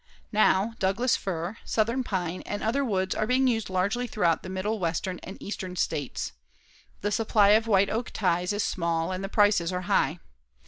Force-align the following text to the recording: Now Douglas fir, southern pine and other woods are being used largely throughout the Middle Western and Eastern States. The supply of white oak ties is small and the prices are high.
Now 0.31 0.73
Douglas 0.79 1.15
fir, 1.15 1.57
southern 1.63 2.03
pine 2.03 2.41
and 2.47 2.63
other 2.63 2.83
woods 2.83 3.13
are 3.13 3.27
being 3.27 3.45
used 3.47 3.69
largely 3.69 4.07
throughout 4.07 4.41
the 4.41 4.49
Middle 4.49 4.79
Western 4.79 5.19
and 5.21 5.37
Eastern 5.39 5.75
States. 5.75 6.31
The 7.01 7.11
supply 7.11 7.49
of 7.49 7.67
white 7.67 7.91
oak 7.91 8.09
ties 8.09 8.51
is 8.51 8.63
small 8.63 9.11
and 9.11 9.23
the 9.23 9.29
prices 9.29 9.71
are 9.71 9.81
high. 9.81 10.17